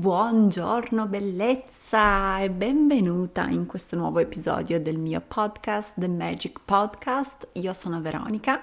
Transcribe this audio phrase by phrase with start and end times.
[0.00, 7.48] Buongiorno bellezza e benvenuta in questo nuovo episodio del mio podcast, The Magic Podcast.
[7.52, 8.62] Io sono Veronica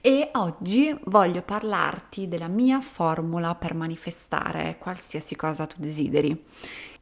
[0.00, 6.44] e oggi voglio parlarti della mia formula per manifestare qualsiasi cosa tu desideri.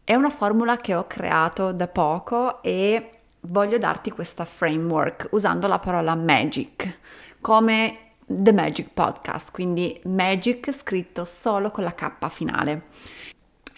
[0.02, 5.78] È una formula che ho creato da poco e voglio darti questa framework usando la
[5.78, 7.00] parola magic
[7.42, 13.26] come The Magic Podcast, quindi magic scritto solo con la K finale.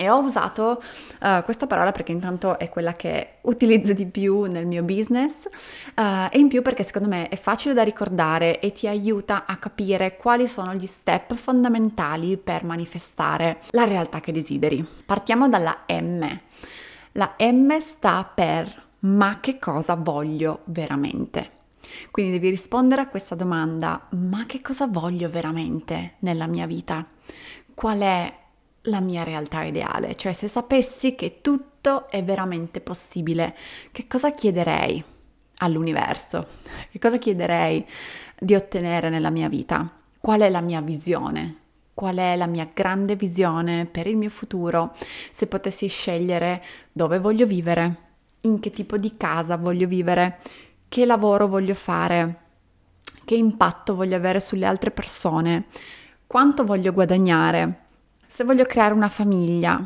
[0.01, 0.83] E ho usato
[1.21, 6.27] uh, questa parola perché intanto è quella che utilizzo di più nel mio business uh,
[6.31, 10.17] e in più perché secondo me è facile da ricordare e ti aiuta a capire
[10.17, 14.83] quali sono gli step fondamentali per manifestare la realtà che desideri.
[15.05, 16.27] Partiamo dalla M.
[17.13, 21.59] La M sta per ma che cosa voglio veramente?
[22.11, 27.05] Quindi devi rispondere a questa domanda, ma che cosa voglio veramente nella mia vita?
[27.75, 28.41] Qual è
[28.85, 33.55] la mia realtà ideale, cioè se sapessi che tutto è veramente possibile,
[33.93, 35.03] che cosa chiederei
[35.59, 36.47] all'universo?
[36.91, 37.87] Che cosa chiederei
[38.39, 39.91] di ottenere nella mia vita?
[40.19, 41.57] Qual è la mia visione?
[41.93, 44.95] Qual è la mia grande visione per il mio futuro?
[45.31, 48.09] Se potessi scegliere dove voglio vivere,
[48.43, 50.39] in che tipo di casa voglio vivere,
[50.89, 52.41] che lavoro voglio fare,
[53.25, 55.67] che impatto voglio avere sulle altre persone,
[56.27, 57.89] quanto voglio guadagnare,
[58.31, 59.85] se voglio creare una famiglia.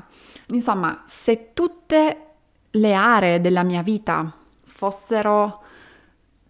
[0.48, 2.26] Insomma, se tutte
[2.72, 4.30] le aree della mia vita
[4.64, 5.62] fossero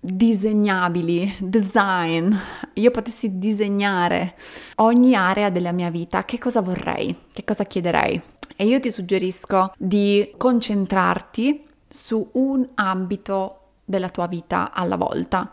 [0.01, 2.35] disegnabili, design,
[2.75, 4.35] io potessi disegnare
[4.77, 7.17] ogni area della mia vita, che cosa vorrei?
[7.33, 8.21] Che cosa chiederei?
[8.57, 15.49] E io ti suggerisco di concentrarti su un ambito della tua vita alla volta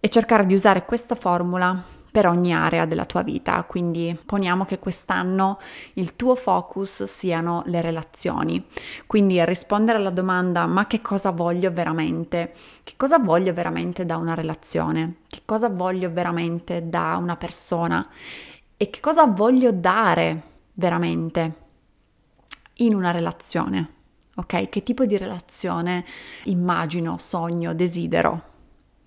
[0.00, 3.62] e cercare di usare questa formula per ogni area della tua vita.
[3.64, 5.58] Quindi poniamo che quest'anno
[5.94, 8.64] il tuo focus siano le relazioni.
[9.06, 12.54] Quindi rispondere alla domanda ma che cosa voglio veramente?
[12.82, 15.16] Che cosa voglio veramente da una relazione?
[15.28, 18.08] Che cosa voglio veramente da una persona?
[18.76, 20.42] E che cosa voglio dare
[20.74, 21.54] veramente
[22.74, 23.96] in una relazione?
[24.36, 24.68] Ok?
[24.68, 26.04] Che tipo di relazione
[26.44, 28.40] immagino, sogno, desidero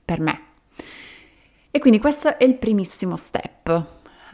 [0.03, 0.50] per me?
[1.73, 3.85] E quindi questo è il primissimo step.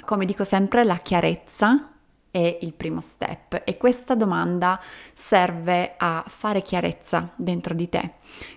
[0.04, 1.92] Come dico sempre, la chiarezza
[2.32, 4.82] è il primo step e questa domanda
[5.14, 8.14] serve a fare chiarezza dentro di te,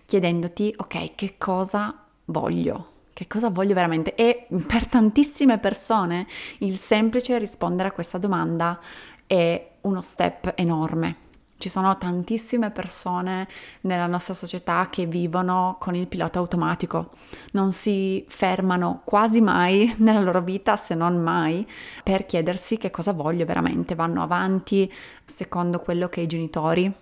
[0.06, 2.92] chiedendoti, ok, che cosa voglio?
[3.12, 4.15] Che cosa voglio veramente?
[4.15, 6.27] E per tantissime persone
[6.60, 8.80] il semplice rispondere a questa domanda
[9.27, 11.28] è uno step enorme
[11.60, 13.47] ci sono tantissime persone
[13.83, 17.10] nella nostra società che vivono con il pilota automatico,
[17.53, 21.68] non si fermano quasi mai nella loro vita, se non mai,
[22.03, 24.91] per chiedersi che cosa voglio veramente, vanno avanti
[25.27, 26.92] secondo quello che i genitori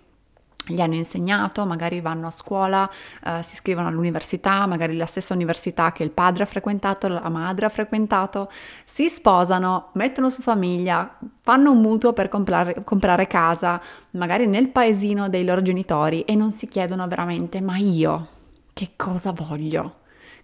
[0.65, 2.89] gli hanno insegnato, magari vanno a scuola,
[3.25, 7.65] eh, si iscrivono all'università, magari la stessa università che il padre ha frequentato, la madre
[7.65, 8.51] ha frequentato,
[8.85, 15.29] si sposano, mettono su famiglia, fanno un mutuo per comprare, comprare casa, magari nel paesino
[15.29, 18.37] dei loro genitori e non si chiedono veramente ma io
[18.79, 19.95] che cosa voglio?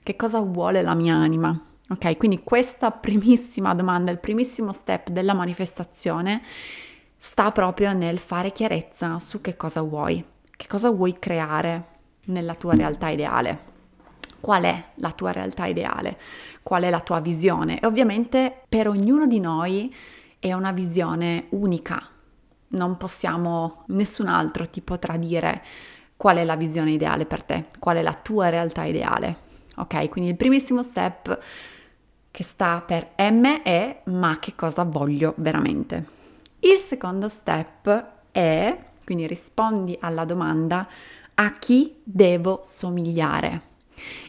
[0.04, 1.58] Che cosa vuole la mia anima?
[1.88, 6.42] Ok, quindi questa primissima domanda, il primissimo step della manifestazione
[7.18, 10.24] sta proprio nel fare chiarezza su che cosa vuoi,
[10.56, 11.84] che cosa vuoi creare
[12.26, 13.74] nella tua realtà ideale.
[14.46, 16.20] qual è la tua realtà ideale,
[16.62, 19.92] qual è la tua visione e ovviamente per ognuno di noi
[20.38, 22.08] è una visione unica.
[22.68, 25.64] Non possiamo, nessun altro ti potrà dire
[26.16, 29.38] qual è la visione ideale per te, qual è la tua realtà ideale.
[29.78, 31.40] Ok, quindi il primissimo step
[32.30, 36.14] che sta per M è ma che cosa voglio veramente.
[36.66, 38.76] Il secondo step è,
[39.06, 40.88] quindi rispondi alla domanda
[41.36, 43.62] a chi devo somigliare.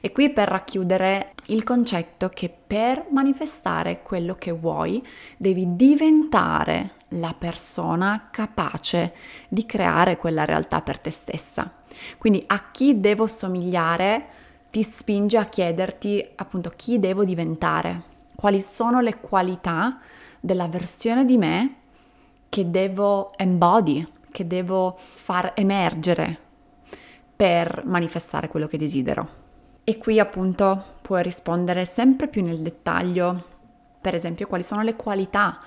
[0.03, 5.03] E qui per racchiudere il concetto che per manifestare quello che vuoi
[5.39, 9.15] devi diventare la persona capace
[9.49, 11.73] di creare quella realtà per te stessa.
[12.19, 14.27] Quindi a chi devo somigliare
[14.71, 18.03] ti spinge a chiederti appunto chi devo diventare,
[18.35, 20.01] quali sono le qualità
[20.39, 21.77] della versione di me
[22.57, 26.39] che devo embody, che devo far emergere
[27.37, 29.29] per manifestare quello che desidero.
[29.85, 33.45] E qui appunto puoi rispondere sempre più nel dettaglio,
[34.01, 35.61] per esempio, quali sono le qualità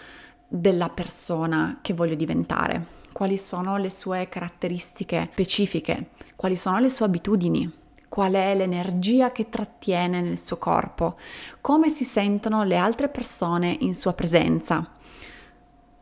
[0.47, 7.05] della persona che voglio diventare, quali sono le sue caratteristiche specifiche, quali sono le sue
[7.05, 7.71] abitudini,
[8.07, 11.17] qual è l'energia che trattiene nel suo corpo,
[11.61, 14.97] come si sentono le altre persone in sua presenza,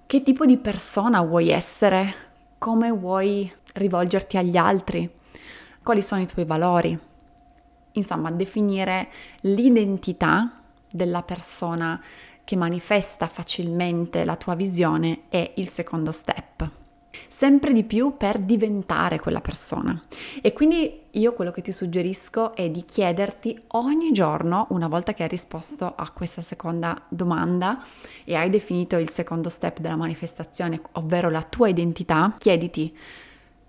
[0.08, 2.16] che tipo di persona vuoi essere,
[2.58, 5.08] come vuoi rivolgerti agli altri,
[5.84, 6.98] quali sono i tuoi valori.
[7.92, 9.10] Insomma, definire
[9.42, 12.02] l'identità della persona
[12.46, 16.70] che manifesta facilmente la tua visione è il secondo step.
[17.28, 20.02] Sempre di più per diventare quella persona.
[20.42, 25.24] E quindi io quello che ti suggerisco è di chiederti ogni giorno, una volta che
[25.24, 27.84] hai risposto a questa seconda domanda
[28.24, 32.96] e hai definito il secondo step della manifestazione, ovvero la tua identità, chiediti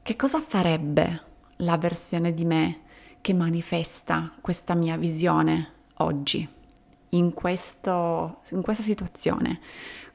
[0.02, 1.22] che cosa farebbe
[1.56, 2.80] la versione di me
[3.20, 6.46] che manifesta questa mia visione oggi,
[7.10, 9.60] in, questo, in questa situazione,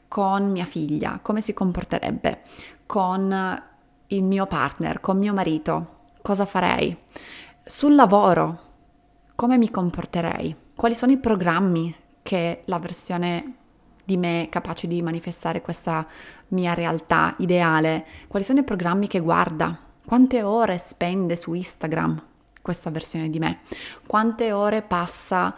[0.08, 2.42] con mia figlia, come si comporterebbe,
[2.86, 3.64] con
[4.08, 6.98] il mio partner, con mio marito, cosa farei,
[7.66, 8.60] sul lavoro,
[9.36, 11.94] come mi comporterei, quali sono i programmi
[12.24, 13.56] che la versione
[14.06, 16.08] di me capace di manifestare questa
[16.50, 22.24] mia realtà ideale, quali sono i programmi che guarda, quante ore spende su Instagram,
[22.62, 23.60] questa versione di me?
[24.08, 25.54] Quante ore passa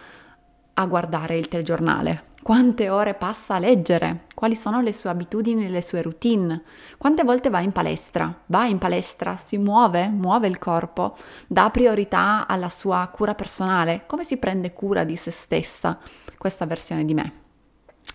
[0.73, 2.33] a guardare il telegiornale?
[2.45, 4.25] Quante ore passa a leggere?
[4.35, 6.61] Quali sono le sue abitudini le sue routine?
[6.95, 8.41] Quante volte va in palestra?
[8.45, 14.03] Va in palestra, si muove, muove il corpo, dà priorità alla sua cura personale?
[14.05, 15.97] Come si prende cura di se stessa
[16.37, 17.33] questa versione di me?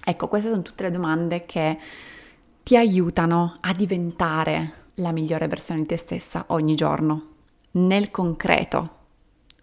[0.05, 1.77] Ecco, queste sono tutte le domande che
[2.63, 7.27] ti aiutano a diventare la migliore versione di te stessa ogni giorno
[7.73, 8.99] nel concreto.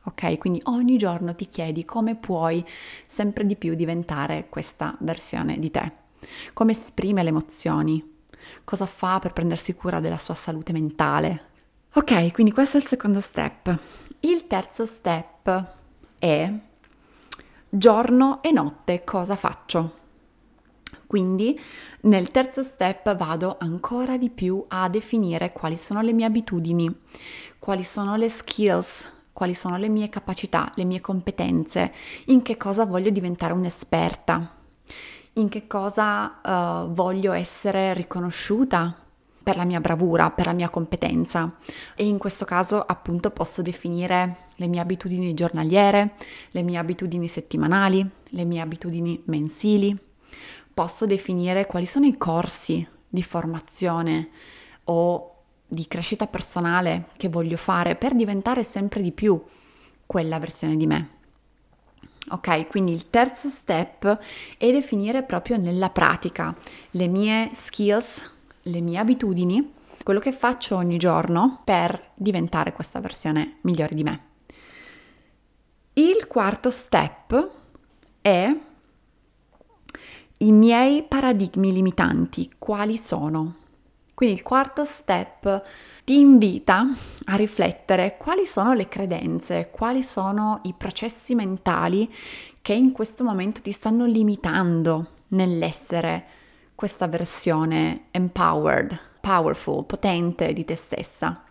[0.08, 2.66] Ok, quindi ogni giorno ti chiedi come puoi
[3.06, 5.92] sempre di più diventare questa versione di te.
[6.54, 8.16] Come esprime le emozioni?
[8.64, 11.46] Cosa fa per prendersi cura della sua salute mentale?
[11.96, 13.78] Ok, quindi questo è il secondo step.
[14.22, 15.66] Il terzo step
[16.18, 16.54] è
[17.68, 19.96] giorno e notte cosa faccio?
[21.06, 21.60] Quindi
[22.02, 26.90] nel terzo step vado ancora di più a definire quali sono le mie abitudini,
[27.60, 31.94] quali sono le skills, quali sono le mie capacità, le mie competenze,
[32.26, 34.52] in che cosa voglio diventare un'esperta,
[35.34, 38.96] in che cosa uh, voglio essere riconosciuta
[39.44, 41.56] per la mia bravura, per la mia competenza.
[41.94, 46.16] E in questo caso appunto posso definire le mie abitudini giornaliere,
[46.50, 49.96] le mie abitudini settimanali, le mie abitudini mensili,
[50.74, 54.30] posso definire quali sono i corsi di formazione
[54.86, 55.37] o
[55.68, 59.42] di crescita personale che voglio fare per diventare sempre di più
[60.06, 61.10] quella versione di me.
[62.30, 64.20] Ok, quindi il terzo step
[64.58, 66.56] è definire proprio nella pratica
[66.92, 68.34] le mie skills,
[68.64, 74.22] le mie abitudini, quello che faccio ogni giorno per diventare questa versione migliore di me.
[75.94, 77.50] Il quarto step
[78.22, 78.56] è
[80.40, 83.56] i miei paradigmi limitanti, quali sono?
[84.18, 85.62] Quindi il quarto step
[86.04, 86.88] ti invita
[87.26, 92.12] a riflettere quali sono le credenze, quali sono i processi mentali
[92.64, 96.26] che in questo momento ti stanno limitando nell'essere
[96.74, 101.44] questa versione empowered, powerful, potente di te stessa.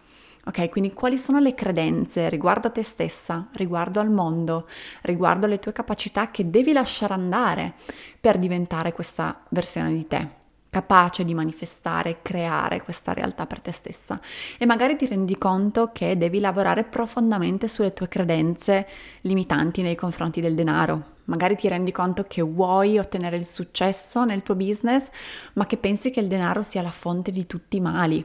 [0.46, 4.66] Ok, quindi quali sono le credenze riguardo a te stessa, riguardo al mondo,
[5.02, 7.74] riguardo alle tue capacità che devi lasciare andare
[8.18, 10.44] per diventare questa versione di te?
[10.76, 14.20] Capace di manifestare, creare questa realtà per te stessa
[14.58, 18.86] e magari ti rendi conto che devi lavorare profondamente sulle tue credenze
[19.22, 21.14] limitanti nei confronti del denaro.
[21.24, 25.08] Magari ti rendi conto che vuoi ottenere il successo nel tuo business,
[25.54, 28.22] ma che pensi che il denaro sia la fonte di tutti i mali.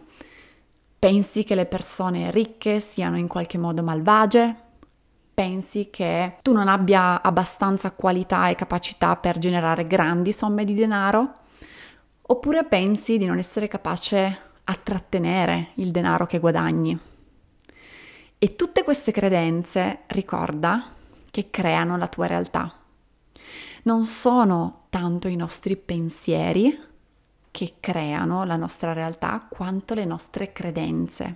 [1.00, 4.54] Pensi che le persone ricche siano in qualche modo malvagie,
[5.34, 11.40] pensi che tu non abbia abbastanza qualità e capacità per generare grandi somme di denaro
[12.24, 16.98] Oppure pensi di non essere capace a trattenere il denaro che guadagni.
[18.38, 20.94] E tutte queste credenze, ricorda,
[21.30, 22.74] che creano la tua realtà.
[23.84, 26.90] Non sono tanto i nostri pensieri
[27.52, 31.36] che creano la nostra realtà quanto le nostre credenze.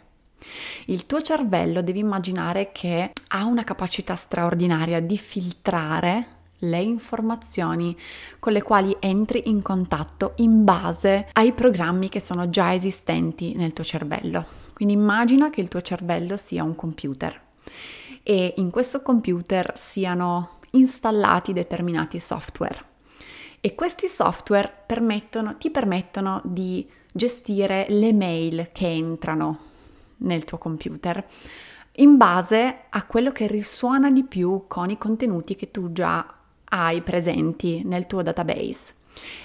[0.85, 6.27] Il tuo cervello devi immaginare che ha una capacità straordinaria di filtrare
[6.59, 7.97] le informazioni
[8.39, 13.73] con le quali entri in contatto in base ai programmi che sono già esistenti nel
[13.73, 14.45] tuo cervello.
[14.73, 17.41] Quindi immagina che il tuo cervello sia un computer
[18.23, 22.93] e in questo computer siano installati determinati software
[23.61, 29.59] e questi software permettono, ti permettono di gestire le mail che entrano
[30.17, 31.25] nel tuo computer
[31.97, 36.25] in base a quello che risuona di più con i contenuti che tu già
[36.75, 38.93] hai presenti nel tuo database.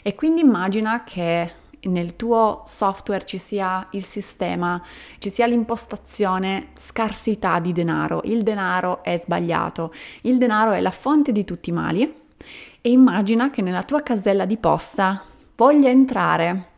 [0.02, 4.82] E quindi immagina che nel tuo software ci sia il sistema,
[5.18, 11.32] ci sia l'impostazione scarsità di denaro, il denaro è sbagliato, il denaro è la fonte
[11.32, 12.18] di tutti i mali.
[12.82, 15.22] E immagina che nella tua casella di posta
[15.54, 16.68] voglia entrare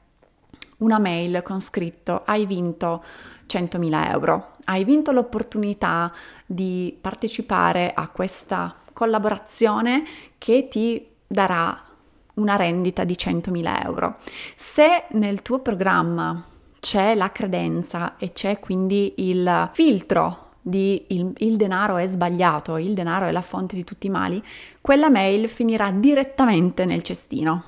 [0.79, 3.03] una mail con scritto hai vinto
[3.49, 6.13] 100.000 euro, hai vinto l'opportunità
[6.45, 10.05] di partecipare a questa collaborazione
[10.39, 11.91] che ti darà
[12.35, 14.17] una rendita di 100.000 euro.
[14.57, 16.45] Se nel tuo programma
[16.81, 22.95] c'è la credenza e c'è quindi il filtro di il, il, denaro è sbagliato, il
[22.95, 24.43] denaro è la fonte di tutti i mali,
[24.81, 27.65] quella mail finirà direttamente nel cestino,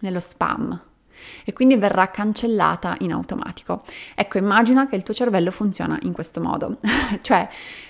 [0.00, 0.80] nello spam
[1.44, 3.82] e quindi verrà cancellata in automatico.
[4.14, 6.78] Ecco, immagina che il tuo cervello funziona in questo modo,
[7.22, 7.48] cioè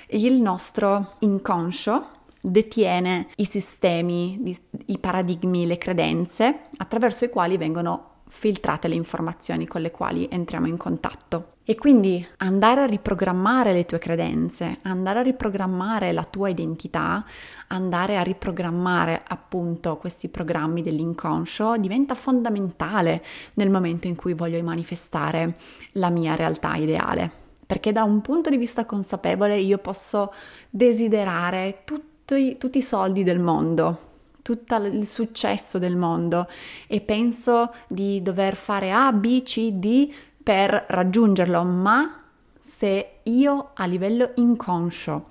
[0.09, 2.11] il nostro inconscio
[2.49, 9.81] detiene i sistemi, i paradigmi, le credenze attraverso i quali vengono filtrate le informazioni con
[9.81, 11.55] le quali entriamo in contatto.
[11.65, 17.25] E quindi andare a riprogrammare le tue credenze, andare a riprogrammare la tua identità,
[17.69, 23.25] andare a riprogrammare appunto questi programmi dell'inconscio diventa fondamentale
[23.55, 25.57] nel momento in cui voglio manifestare
[25.93, 27.45] la mia realtà ideale.
[27.67, 30.33] Perché da un punto di vista consapevole io posso
[30.71, 34.00] desiderare tutto tutti, tutti i soldi del mondo,
[34.42, 36.47] tutto il successo del mondo.
[36.87, 42.25] E penso di dover fare A, B, C, D per raggiungerlo, ma
[42.61, 45.28] se io a livello inconscio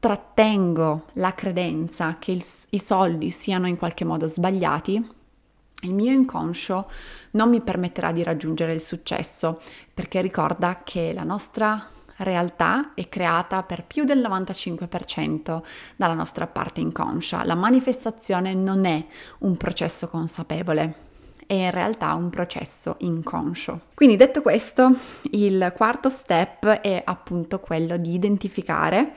[0.00, 5.10] trattengo la credenza che il, i soldi siano in qualche modo sbagliati,
[5.82, 6.90] il mio inconscio
[7.32, 9.60] non mi permetterà di raggiungere il successo,
[9.94, 11.88] perché ricorda che la nostra
[12.22, 15.62] realtà è creata per più del 95%
[15.96, 17.44] dalla nostra parte inconscia.
[17.44, 19.04] La manifestazione non è
[19.38, 20.94] un processo consapevole,
[21.46, 23.80] è in realtà un processo inconscio.
[23.94, 24.94] Quindi detto questo,
[25.32, 29.12] il quarto step è appunto quello di identificare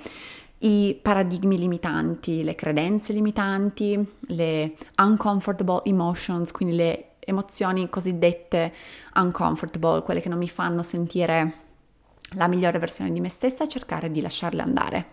[0.59, 8.73] i paradigmi limitanti, le credenze limitanti, le uncomfortable emotions, quindi le emozioni cosiddette
[9.15, 11.63] uncomfortable, quelle che non mi fanno sentire
[12.33, 15.05] la migliore versione di me stessa è cercare di lasciarle andare,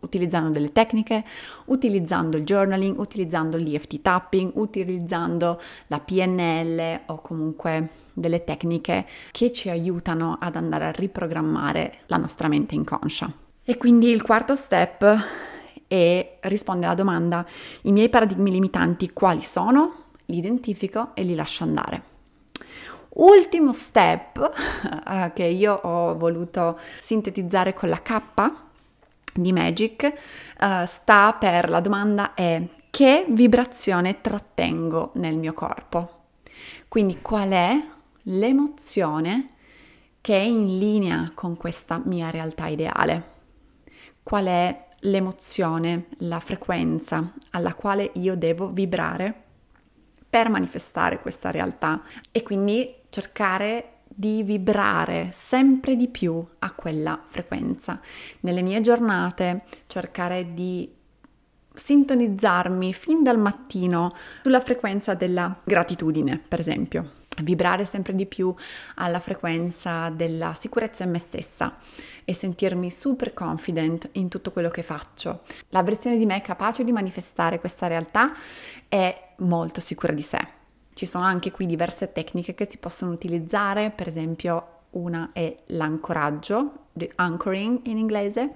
[0.00, 1.24] utilizzando delle tecniche,
[1.66, 9.70] utilizzando il journaling, utilizzando l'EFT tapping, utilizzando la PNL o comunque delle tecniche che ci
[9.70, 13.32] aiutano ad andare a riprogrammare la nostra mente inconscia.
[13.64, 15.16] E quindi il quarto step
[15.86, 17.46] è rispondere alla domanda
[17.82, 20.04] i miei paradigmi limitanti quali sono?
[20.26, 22.02] Li identifico e li lascio andare.
[23.10, 28.20] Ultimo step uh, che io ho voluto sintetizzare con la K
[29.34, 30.12] di Magic
[30.60, 36.16] uh, sta per la domanda è che vibrazione trattengo nel mio corpo?
[36.88, 37.80] Quindi qual è
[38.22, 39.50] l'emozione
[40.20, 43.36] che è in linea con questa mia realtà ideale?
[44.22, 49.44] Qual è l'emozione, la frequenza alla quale io devo vibrare
[50.28, 58.00] per manifestare questa realtà e quindi cercare di vibrare sempre di più a quella frequenza.
[58.40, 60.92] Nelle mie giornate cercare di
[61.72, 67.12] sintonizzarmi fin dal mattino sulla frequenza della gratitudine, per esempio.
[67.42, 68.52] vibrare sempre di più
[68.96, 71.76] alla frequenza della sicurezza in me stessa
[72.24, 75.42] e sentirmi super confident in tutto quello che faccio.
[75.68, 78.32] La versione di me capace di manifestare questa realtà
[78.88, 80.38] è molto sicura di sé.
[80.94, 86.86] Ci sono anche qui diverse tecniche che si possono utilizzare, per esempio una è l'ancoraggio,
[87.14, 88.52] anchoring in inglese,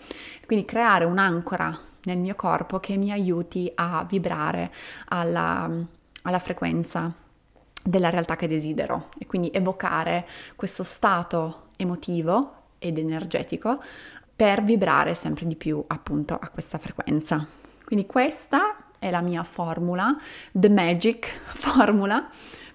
[0.46, 4.72] quindi creare un'ancora nel mio corpo che mi aiuti a vibrare
[5.06, 5.70] alla,
[6.22, 7.12] alla frequenza
[7.84, 13.80] della realtà che desidero e quindi evocare questo stato emotivo ed energetico
[14.34, 17.46] per vibrare sempre di più appunto a questa frequenza.
[17.84, 20.16] Quindi questa è la mia formula,
[20.52, 21.26] the magic
[21.58, 22.28] formula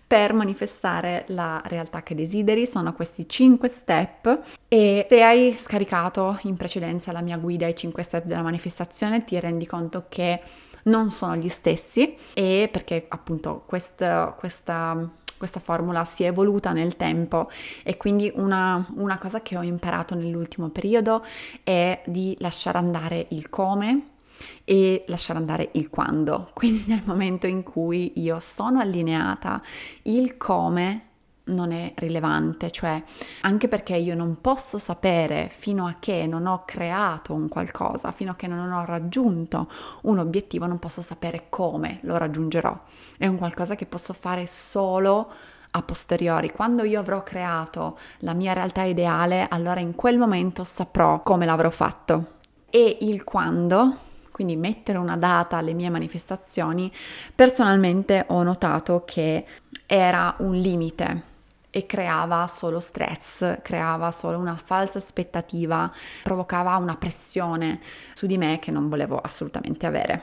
[0.06, 2.68] per manifestare la realtà che desideri.
[2.68, 8.04] Sono questi 5 step e se hai scaricato in precedenza la mia guida ai 5
[8.04, 10.42] step della manifestazione ti rendi conto che
[10.84, 16.96] non sono gli stessi e perché appunto questa, questa questa formula si è evoluta nel
[16.96, 17.48] tempo
[17.84, 21.24] e quindi una, una, cosa che ho imparato nell'ultimo periodo
[21.64, 24.17] è di lasciare andare il come
[24.64, 26.52] e lasciare andare il quando.
[26.56, 29.62] Quindi nel momento in cui io sono allineata,
[30.04, 31.04] il come
[31.48, 33.02] non è rilevante, cioè
[33.42, 38.32] anche perché io non posso sapere fino a che non ho creato un qualcosa, fino
[38.32, 39.70] a che non ho raggiunto
[40.04, 42.78] un obiettivo, non posso sapere come lo raggiungerò.
[43.18, 45.32] È un qualcosa che posso fare solo
[45.72, 46.52] a posteriori.
[46.52, 51.70] Quando io avrò creato la mia realtà ideale, allora in quel momento saprò come l'avrò
[51.70, 52.36] fatto.
[52.70, 54.06] E il quando
[54.38, 56.94] quindi mettere una data alle mie manifestazioni,
[57.34, 59.44] personalmente ho notato che
[59.88, 61.24] era un limite
[61.72, 65.92] e creava solo stress, creava solo una falsa aspettativa,
[66.22, 67.80] provocava una pressione
[68.14, 70.22] su di me che non volevo assolutamente avere.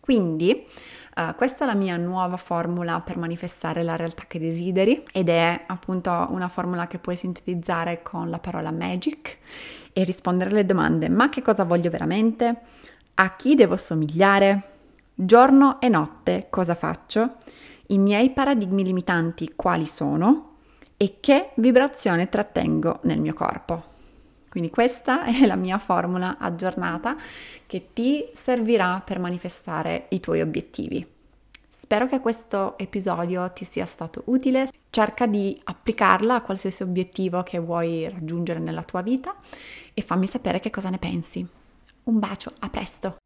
[0.00, 0.66] Quindi
[1.16, 5.64] uh, questa è la mia nuova formula per manifestare la realtà che desideri ed è
[5.66, 9.38] appunto una formula che puoi sintetizzare con la parola magic
[9.94, 12.75] e rispondere alle domande ma che cosa voglio veramente?
[13.18, 14.72] A chi devo somigliare?
[15.14, 17.36] Giorno e notte cosa faccio?
[17.88, 20.56] I miei paradigmi limitanti quali sono?
[20.96, 23.94] e che vibrazione trattengo nel mio corpo.
[24.48, 27.16] Quindi questa è la mia formula aggiornata
[27.66, 31.06] che ti servirà per manifestare i tuoi obiettivi.
[31.68, 37.58] Spero che questo episodio ti sia stato utile, cerca di applicarla a qualsiasi obiettivo che
[37.58, 39.34] vuoi raggiungere nella tua vita
[39.92, 41.46] e fammi sapere che cosa ne pensi.
[42.06, 43.16] Un bacio, a presto!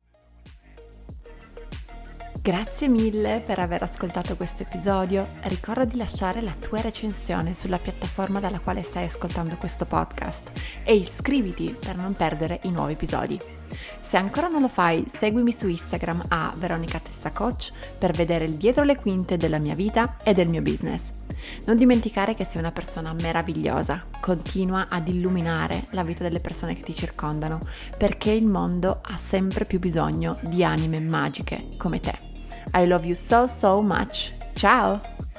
[2.40, 5.26] Grazie mille per aver ascoltato questo episodio.
[5.42, 10.50] Ricorda di lasciare la tua recensione sulla piattaforma dalla quale stai ascoltando questo podcast
[10.82, 13.38] e iscriviti per non perdere i nuovi episodi.
[14.00, 18.54] Se ancora non lo fai, seguimi su Instagram a Veronica Tessa Coach per vedere il
[18.54, 21.19] dietro le quinte della mia vita e del mio business.
[21.66, 26.82] Non dimenticare che sei una persona meravigliosa, continua ad illuminare la vita delle persone che
[26.82, 27.60] ti circondano,
[27.96, 32.18] perché il mondo ha sempre più bisogno di anime magiche come te.
[32.74, 34.32] I love you so so much.
[34.54, 35.29] Ciao!